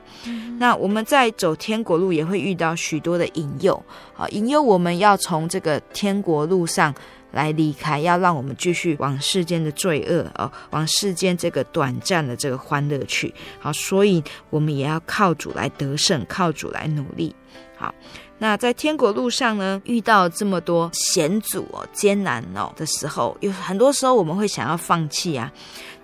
[0.58, 3.82] 那我们在走天国路，也会遇到许多的引诱，
[4.12, 6.94] 好，引诱我们要从这个天国路上。
[7.30, 13.34] 来离开，要让我们继续往世间的罪恶哦，往世间这个短暂的这个欢乐去。
[13.60, 17.34] 好，所以我们也要靠主来得胜，靠主来努力。
[17.76, 17.94] 好，
[18.38, 25.52] 那在天国路上呢，遇到这么多险阻哦、艰难哦的时候，有很多时候我们会想要放弃啊。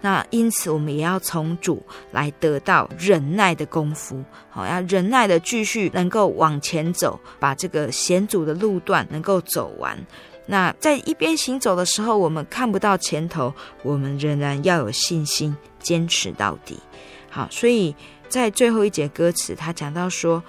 [0.00, 4.22] 那因此，我们也要从主来得到忍耐的功夫。
[4.50, 9.98] 好，要忍耐的继续能够往前走，把这个险阻的路段能够走完。
[10.46, 16.78] 那在一边行走的时候，我们看不到前头，我们仍然要有信心，坚持到底。
[17.30, 17.94] 好，所以
[18.28, 20.42] 在最后一节歌词，他讲到说，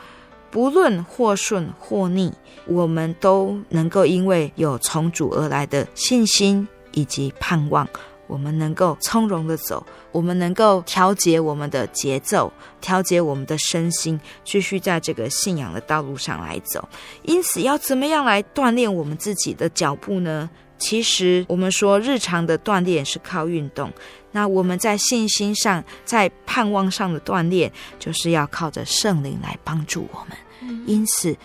[0.52, 2.34] 不论或顺或逆，
[2.66, 7.88] 我们都能够因为有从主而来的信心以及盼望。
[8.28, 12.52] 我们能够从容的走，我们能够调节我们的节奏，
[12.82, 16.88] 调节我们的身心，继续在这个信仰的道路上来走。
[17.24, 20.50] 因此，要怎么样来锻炼我们自己的脚步呢？
[20.78, 23.90] 其实，我们说日常的锻炼是靠运动，
[24.34, 30.38] 那我们在信心上、在盼望上的锻炼，就是要靠着圣灵来帮助我们。
[30.86, 31.36] 因此，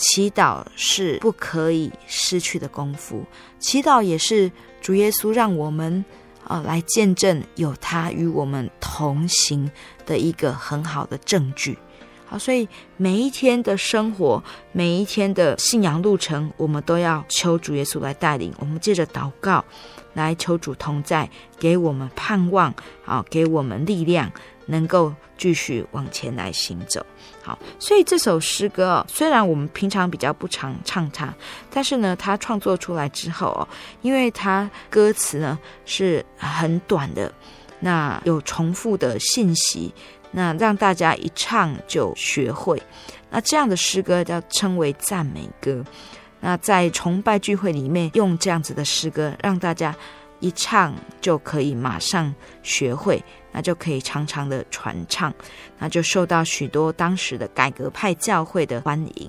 [0.00, 3.24] 祈祷是不可以失去的功夫，
[3.60, 4.50] 祈祷也是。
[4.82, 6.02] 主耶稣让我们
[6.42, 9.70] 啊来见证有他与我们同行
[10.06, 11.76] 的一个很好的证据。
[12.24, 14.42] 好，所以每一天的生活，
[14.72, 18.54] 每一天的信仰路程，我们都要求主耶稣来带领。
[18.58, 19.62] 我们借着祷告
[20.14, 21.28] 来求主同在，
[21.58, 22.74] 给我们盼望，
[23.04, 24.32] 啊，给我们力量。
[24.66, 27.04] 能够继续往前来行走，
[27.42, 31.32] 好，所以这首诗歌哦，虽然我们平常比较不常唱它，
[31.70, 33.66] 但是呢，它创作出来之后哦，
[34.02, 37.32] 因为它歌词呢是很短的，
[37.80, 39.92] 那有重复的信息，
[40.30, 42.80] 那让大家一唱就学会，
[43.30, 45.84] 那这样的诗歌叫称为赞美歌，
[46.40, 49.94] 那在崇拜聚会里面用这样子的诗歌，让大家
[50.40, 53.22] 一唱就可以马上学会。
[53.52, 55.34] 那就可以常常的传唱，
[55.76, 59.28] 那就受到许多当时的改革派教会的欢迎。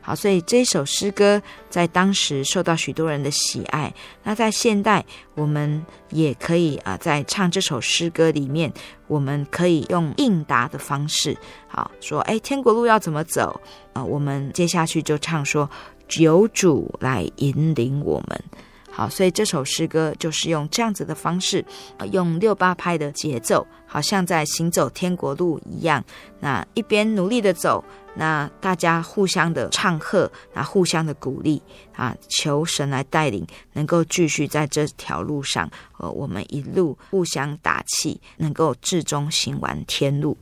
[0.00, 3.94] 好，所以这首诗歌在当时受到许多人的喜爱。
[4.24, 5.06] 那在现代，
[5.36, 8.72] 我们也可以啊，在唱这首诗歌里面，
[9.06, 11.38] 我们可以用应答的方式，
[11.68, 13.60] 好说，哎，天国路要怎么走
[13.92, 14.02] 啊？
[14.02, 15.70] 我们接下去就唱说，
[16.16, 18.44] 有主来引领我们。
[19.00, 21.64] 好，所以这首诗歌就是用这样子的方式，
[22.12, 26.04] 用六八拍的节奏，好像在行走天国路一样。
[26.38, 27.82] 那一边努力的走，
[28.14, 31.62] 那大家互相的唱和，那互相的鼓励
[31.96, 40.36] 啊，求神来带领，能够继续在这条路上，呃，我们一路互相打气，能够至终行完天路。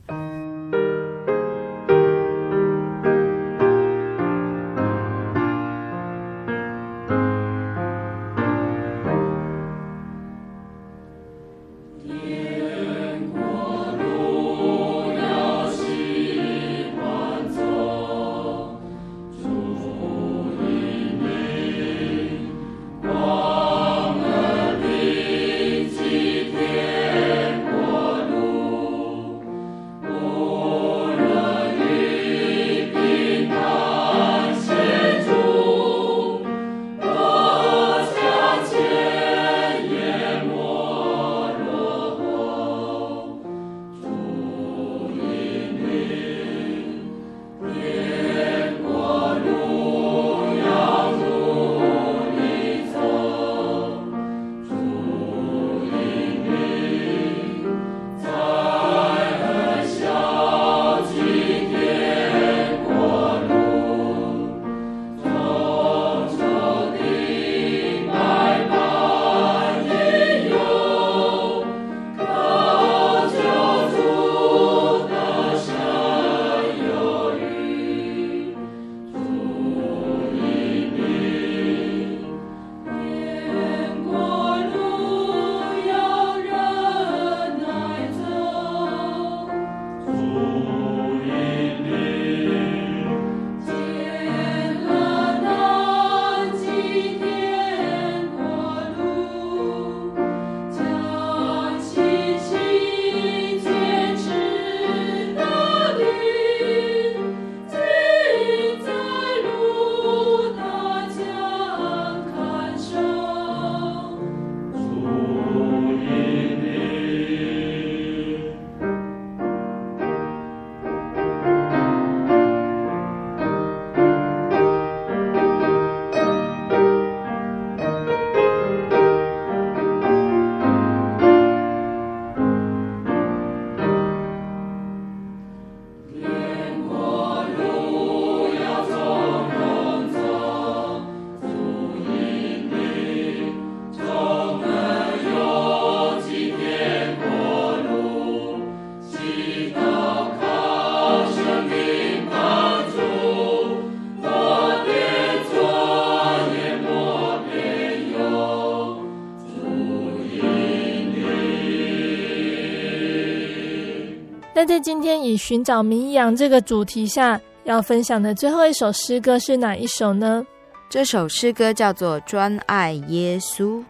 [164.59, 170.45] 那在今天以寻找迷羊这个主题下，要分享的最后一首诗歌是哪一首呢？
[170.89, 173.81] 这首诗歌叫做《专爱耶稣》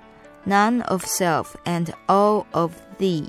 [0.48, 3.26] ，None of self and all of thee。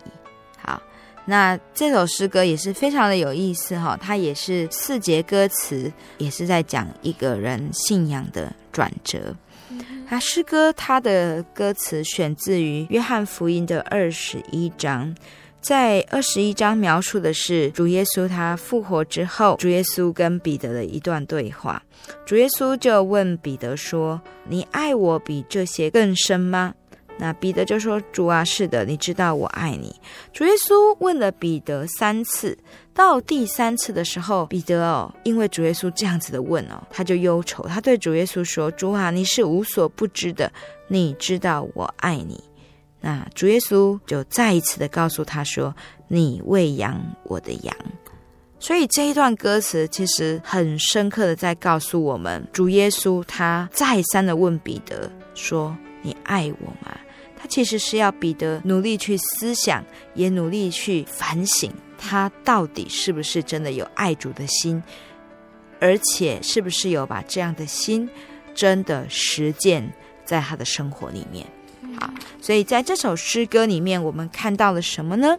[0.59, 0.83] 好，
[1.25, 9.35] 那这首诗歌也是非常的有意思哈，它也是四节歌词，也是在讲一个人信仰的转折。
[10.07, 15.17] 它诗歌它的歌词选自于约翰福音的二十一章。
[15.61, 21.83] 在二十一章描述的是主耶稣他复活之后，主耶稣跟彼得的一段对话。
[22.25, 26.75] 主耶稣就问彼得说：“你爱我比这些更深吗？”
[27.19, 29.95] 那彼得就说：“主啊，是的，你知道我爱你。”
[30.33, 32.57] 主耶稣问了彼得三次，
[32.95, 40.51] 到第三次的时候，彼得哦，因为主耶稣这样子的问哦，他就忧愁，他对主耶稣说：“主啊，你是无所不知的，
[40.89, 42.43] 你知道我爱你。”
[43.01, 45.75] 那主耶稣就再一次的告诉他说
[46.09, 47.75] ：“你喂养我的羊。”
[48.59, 56.95] 所以这一段歌词其实很深刻的在告诉我们，主耶稣他再三的问彼得说：“你爱我吗？”
[57.43, 59.83] 他其实是要彼得努力去思想，
[60.15, 64.83] 也努力去反省，他到底是不是真的有爱主的心，
[65.81, 68.07] 而且是不是有把这样的心
[68.55, 69.91] 真的实践
[70.27, 71.47] 在他的生活里面。
[71.99, 72.11] 好，
[72.41, 75.37] 所以在这首诗歌里面，我们看到了什么呢？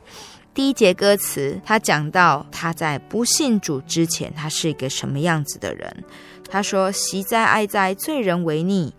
[0.53, 6.03] 第一节歌词，他讲到他在不信主之前，他是一个什么样子的人。
[6.49, 8.93] 他说：“昔在爱在，罪人为逆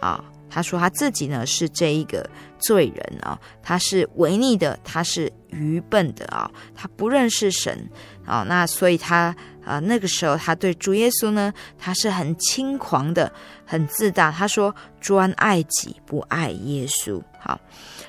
[0.00, 2.28] 啊。”他说他自己呢是这一个
[2.58, 7.88] 罪人啊，他是违逆的，他是愚笨的啊，他不认识神
[8.24, 8.44] 啊。
[8.48, 9.36] 那所以他
[9.66, 13.30] 啊那个时候他对主耶稣呢，他是很轻狂的，
[13.66, 14.30] 很自大。
[14.30, 17.20] 他说专爱己不爱耶稣。
[17.38, 17.60] 好，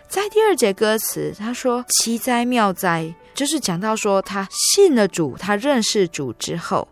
[0.07, 6.87] 在第二节歌词他说奇哉妙哉，就是讲到说他信了主，他认识主之后。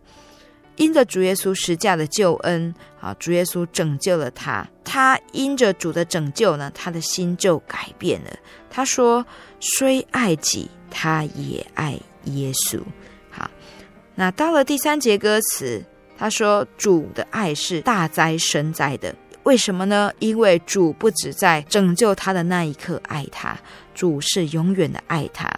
[0.78, 4.68] 因着主耶稣十架的救恩，啊，主耶稣拯救了他。
[4.84, 8.32] 他因着主的拯救呢，他的心就改变了。
[8.70, 9.26] 他说
[9.62, 12.82] ：“虽爱己，他也爱耶稣。”
[14.16, 15.84] 那到了第三节歌词，
[16.18, 19.14] 他说：“主的爱是大哉深哉的。
[19.44, 20.12] 为什么呢？
[20.20, 23.58] 因为主不止在拯救他的那一刻爱他，
[23.94, 25.52] 主是永远的爱他。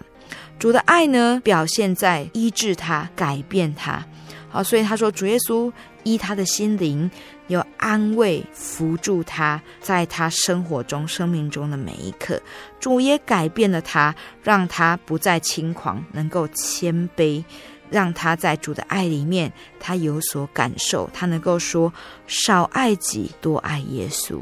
[0.58, 4.04] 主的爱呢，表现在医治他、改变他。”
[4.50, 5.70] 好，所以他说，主耶稣
[6.04, 7.10] 医他的心灵，
[7.48, 12.40] 有安慰扶助他，在他生活中、生命中的每一刻，
[12.80, 17.44] 主也改变了他，让他不再轻狂，能够谦卑，
[17.90, 21.92] 让他在主的爱里面，他有所感受，他能够说
[22.26, 24.40] 少爱己，多爱耶稣。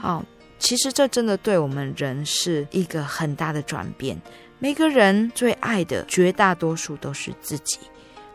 [0.00, 0.24] 好，
[0.58, 4.20] 其实这真的对我们人是一个很大的转变。
[4.58, 7.78] 每个人最爱的，绝大多数都是自己。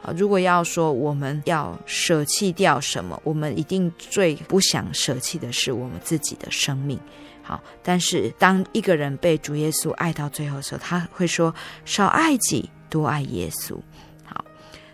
[0.02, 6.98] 啊，如果要说我们要舍弃掉什么，我们一定最不想舍弃的是我们自己的生命。
[7.42, 13.76] 好，但是当一个人被主耶稣爱到最后的时候，他会说：“少爱己，多爱耶稣。”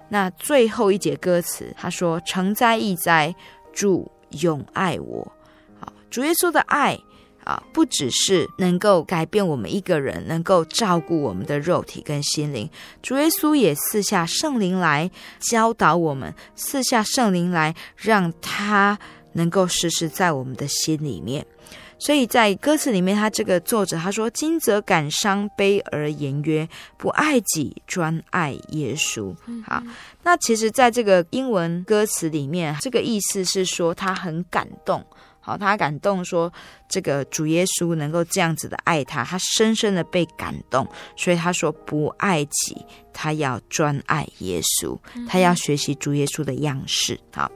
[0.10, 3.36] 那最后一节歌词，他说：“诚哉义哉，
[3.74, 5.32] 主永爱我。”
[5.80, 7.00] 好，主耶稣的爱。
[7.46, 12.68] 啊，不只是能够改变我们一个人，能够照顾我们的肉体跟心灵，
[13.04, 18.98] 主耶稣也赐下圣灵来教导我们，赐下圣灵来让他
[19.34, 21.46] 能够时时在我们的心里面。
[21.98, 26.68] 所以在歌词里面，他这个作者他说：“今则感伤悲而言曰，
[26.98, 29.36] 不爱己，专爱耶稣。”
[29.66, 29.82] 好，
[30.24, 35.06] 那其实在这个英文歌词里面，这个意思是说他很感动。
[35.40, 36.52] 好，他感动说，
[36.90, 42.84] 这个主耶稣能够这样子的爱他，他深深的被感动，所以他说不爱己，
[43.14, 47.20] 他要专爱耶稣，他要学习主耶稣的样式。
[47.32, 47.52] 好，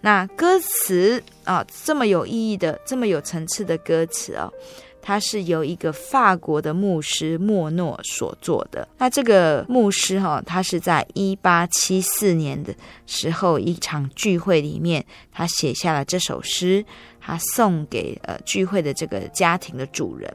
[0.00, 4.52] 那歌词啊，这么有意义的，这么有层次的歌词哦。
[5.00, 8.86] 它是由一个法国的牧师莫诺所做的。
[8.98, 12.74] 那这个牧师哈，他是在一八七四年的
[13.06, 16.84] 时候一场聚会里面，他写下了这首诗，
[17.20, 20.30] 他送给呃聚会的这个家庭的主人。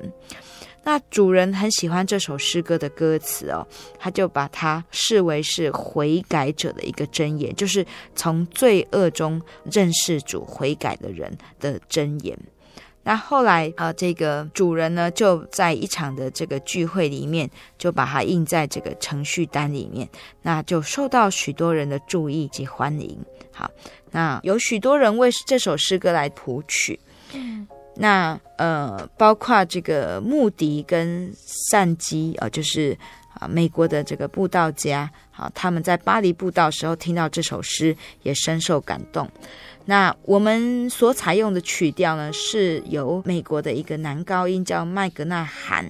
[0.83, 3.65] 那主人很喜欢这首诗歌的歌词哦，
[3.97, 12.37] 他就把它视为是悔改者的一个箴言，就是从罪恶中认识主、悔改的人的箴言。
[13.05, 20.07] 那后来啊、呃，这个主人呢，就在一场的这个聚会里面，就把它印在这个程序单里面，
[20.41, 23.17] 那就受到许多人的注意及欢迎。
[23.51, 23.69] 好，
[24.11, 26.99] 那有许多人为这首诗歌来谱曲。
[27.95, 31.31] 那呃，包括这个穆迪跟
[31.69, 32.97] 善基啊、呃，就是
[33.33, 39.29] 啊，美国的这个布道家，好，他们在巴黎布道时候听到这首诗，也深受感动。
[39.85, 45.85] 那我们所采用的曲调呢，是由美国的一个男高音叫麦格纳罕，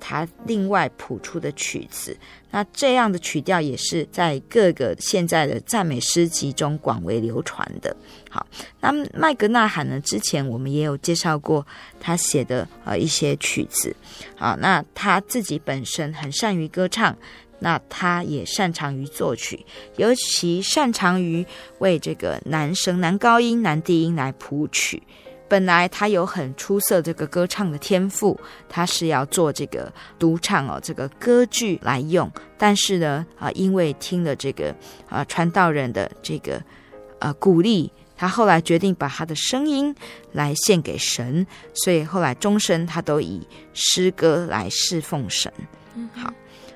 [0.00, 2.16] 他另外谱出的曲子。
[2.50, 7.94] 那这样的曲调也是在各个现在的赞美诗集中广为流传的。
[8.36, 8.46] 好，
[8.80, 11.66] 那麦格纳罕呢，之前我们也有介绍过
[11.98, 13.96] 他写的呃一些曲子。
[14.36, 17.16] 好，那他自己本身很善于歌唱。
[17.58, 19.64] 那他也擅长于作曲，
[19.96, 21.44] 尤其擅长于
[21.78, 25.02] 为这个男声、男高音、男低音来谱曲。
[25.48, 32.30] 本来他有很出色这个歌唱的天赋，他是要做这个独唱哦，这个歌剧来用。
[32.58, 34.74] 但是呢，啊，因为听了这个
[35.08, 36.62] 啊传道人的这个
[37.20, 39.94] 呃鼓励，他后来决定把他的声音
[40.32, 45.52] 来献给神，所以后来终身他都以诗歌来侍奉神。
[46.14, 46.32] 好。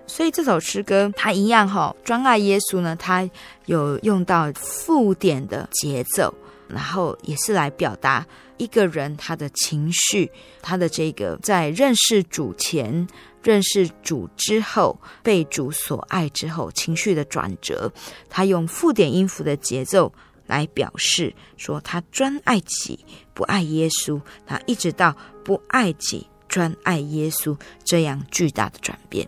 [0.07, 3.31] 所以这首诗歌，它一样哈，专爱耶稣呢，它
[3.67, 6.35] 有用到附点的节奏，
[6.67, 8.27] 然后也是来表达
[8.57, 10.29] 一个人他的情绪，
[10.61, 13.07] 他的这个在认识主前、
[13.41, 17.89] 认识主之后、被主所爱之后情绪的转折。
[18.29, 20.13] 他用附点音符的节奏
[20.51, 22.99] 来表示说，他专爱己，
[23.33, 29.27] 不爱耶稣，他一直到不爱己，专爱耶稣这样巨大的转变。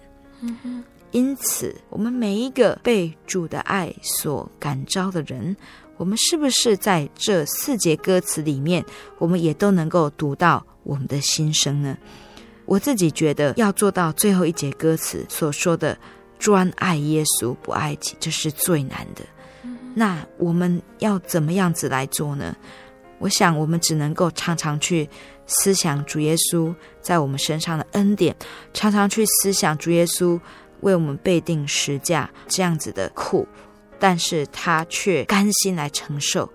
[1.12, 5.56] 因此，我们每一个被主的爱所感召的人，
[5.96, 8.84] 我们是不是在这四节歌词里面，
[9.18, 11.96] 我们也都能够读到我们的心声呢？
[12.64, 15.96] 我自己觉得要做到最后一节歌词所说的
[16.38, 19.22] “专爱耶稣，不爱己”，这是最难的。
[19.94, 22.56] 那我们要怎么样子来做呢？
[23.18, 25.08] 我想，我们只能够常常去
[25.46, 28.34] 思想主耶稣在我们身上的恩典，
[28.74, 30.40] 常常去思想主耶稣
[30.80, 33.46] 为我们背定十架这样子的苦，
[34.00, 36.52] 但是他却甘心来承受。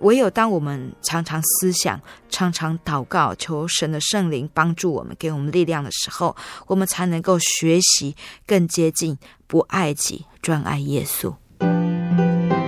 [0.00, 6.36] 唯有当我们常常思想、常常祷告，求神的圣灵帮助我们，给我们力量的时候，
[6.66, 8.14] 我们才能够学习
[8.46, 11.34] 更接近不爱己，专爱耶稣。
[11.64, 12.63] Thank you.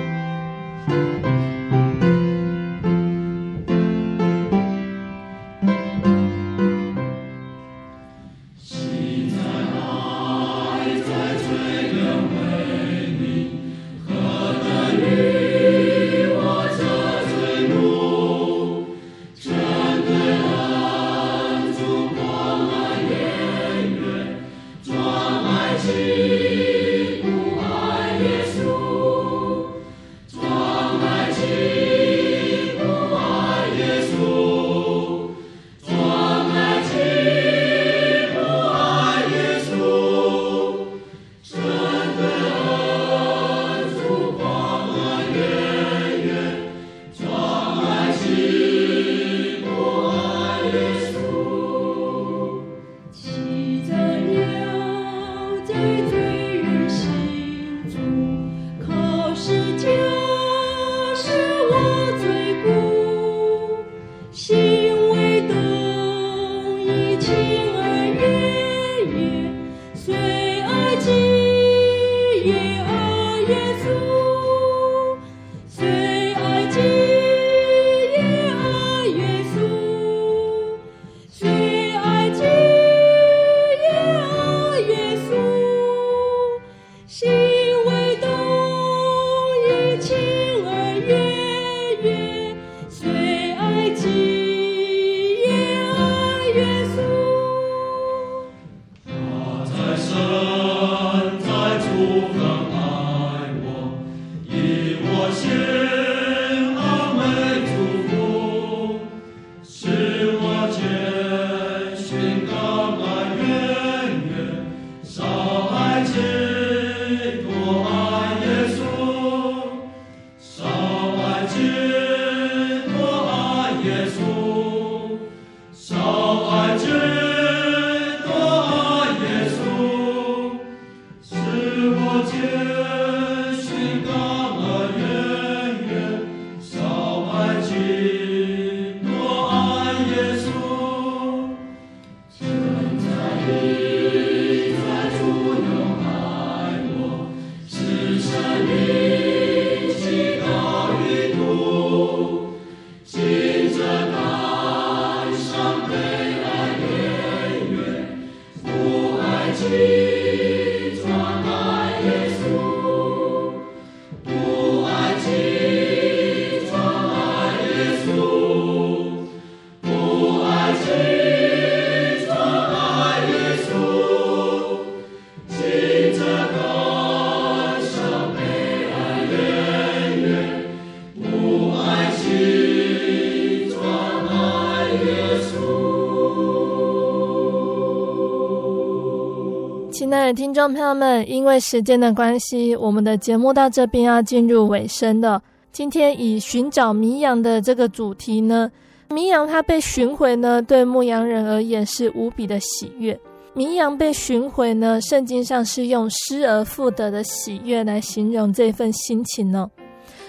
[190.69, 195.43] 朋友们，因为时间的关系，我们的节目到这边要进入尾声了。
[195.73, 198.71] 今天以寻找迷羊的这个主题呢，
[199.11, 203.19] 迷羊它被寻回呢，对牧羊人而言是无比的喜悦。
[203.55, 209.71] 迷羊被寻回呢，圣经上是用失而复得的喜悦来形容这份心情呢。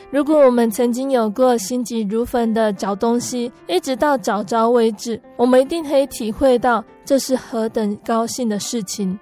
[0.09, 9.19] 如果我们曾经有过心急如焚的找东西，一直到找着为止，我们一定可以体会到这是何等高兴的事情。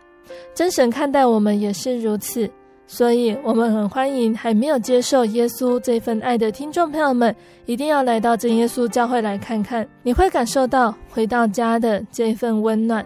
[0.54, 2.50] 真神看待我们也是如此，
[2.88, 13.06] 所以我们很欢迎还没有接受耶稣这份爱的听众朋友们，一定要来到真耶稣教会来看看，你会感受到回到家的这份温暖。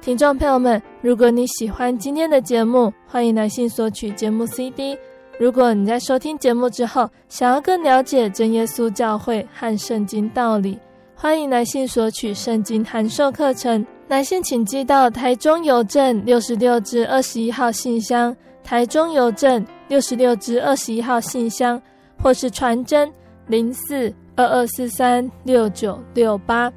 [0.00, 4.96] 听众朋友们，如果你喜欢今天的节目，欢迎来信索取节目 CD。
[5.40, 10.78] 如果你在收听节目之后，想要更了解真耶稣教会和圣经道理，
[11.20, 13.84] 欢迎来信索取圣经函授课程。
[14.06, 21.82] 来信请寄到台中邮政六十六至二十一号信箱，台中邮政六十六至二十一号信箱，
[22.22, 23.12] 或是传真
[23.48, 26.72] 零四二二四三六九六八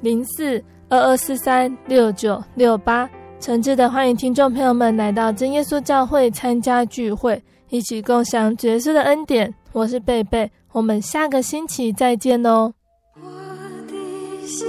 [0.00, 9.54] 零四二二四三六九六八，诚挚的欢迎听众朋友们来到真耶稣教会参加聚会，一起共享耶稣的恩典。
[9.70, 12.74] 我是贝贝，我们下个星期再见哦。
[14.46, 14.66] 心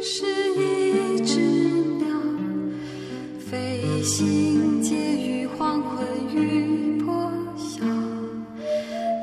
[0.00, 0.24] 是
[0.54, 1.40] 一只
[1.98, 2.06] 鸟，
[3.38, 7.84] 飞行介于黄昏与破晓，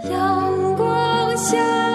[0.09, 1.90] 阳光下。